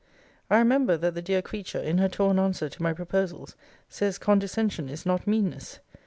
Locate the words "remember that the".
0.57-1.21